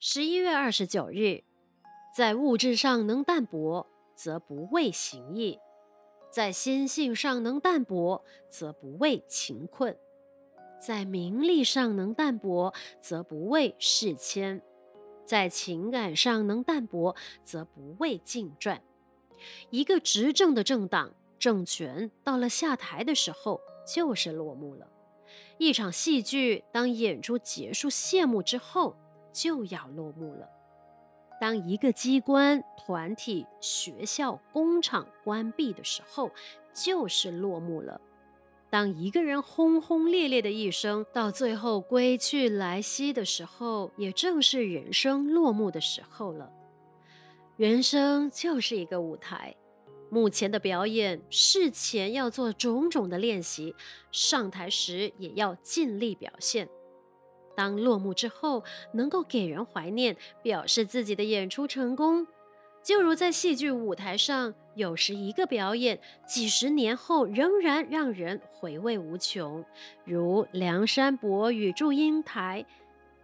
[0.00, 1.42] 十一月二十九日，
[2.14, 5.58] 在物质上能淡泊，则不畏形役；
[6.30, 9.94] 在心性上能淡泊，则不畏情困；
[10.80, 14.60] 在名利上能淡泊，则不畏世迁；
[15.26, 18.80] 在情感上能淡泊，则不畏境转。
[19.70, 24.88] 一个执政的政党、政权到了下台的时候，就是落幕了。
[25.58, 28.94] 一场戏剧当演出结束谢幕之后，
[29.32, 30.48] 就要落幕了。
[31.40, 36.30] 当一个机关、团体、学校、工厂关闭的时候，
[36.74, 38.00] 就是落幕了。
[38.70, 46.50] 当一个人轰轰烈烈的一生到最后归去来兮的时候，也正是人生落幕的时候了。
[47.56, 49.56] 人生就是一个舞台，
[50.10, 53.74] 目前的表演，事前要做种种的练习，
[54.10, 56.68] 上台时也要尽力表现。
[57.58, 58.62] 当落幕之后，
[58.92, 62.24] 能够给人怀念，表示自己的演出成功，
[62.84, 69.64] 就如在戏剧舞台上，有时一个表演几十年后仍然让人回味无穷，
[70.04, 72.64] 如《梁山伯与祝英台》；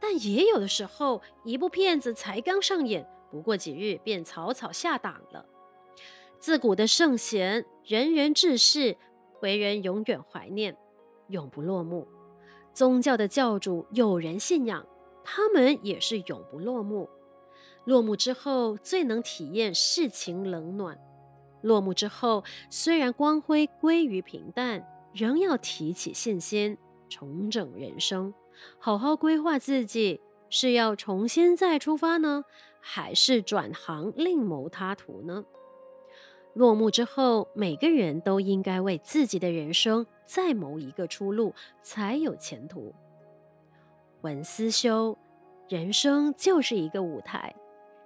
[0.00, 5.44] 但也有的时候，一部片子才刚上演，不过几日便草草下档了。
[6.38, 8.96] 自古的圣贤，仁人志士，
[9.42, 10.74] 为人永远怀念，
[11.28, 12.08] 永不落幕。
[12.74, 14.86] 宗教的教主有人信仰，
[15.22, 17.08] 他们也是永不落幕。
[17.84, 20.98] 落幕之后，最能体验世情冷暖。
[21.62, 26.78] 落幕之后，虽然光辉归于平淡，仍要提起信心，
[27.08, 28.32] 重整人生，
[28.78, 32.44] 好好规划自己，是要重新再出发呢，
[32.80, 35.44] 还是转行另谋他途呢？
[36.54, 42.94] 落幕之后，每个人都应该为自己的人生再谋一个出路，才有前途。
[44.20, 45.16] 文思修，
[45.68, 47.54] 人生就是一个舞台，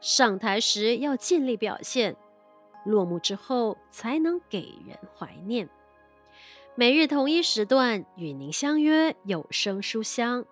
[0.00, 2.14] 上台时要尽力表现，
[2.84, 5.68] 落幕之后才能给人怀念。
[6.74, 10.44] 每日同一时段与您相约有声书香。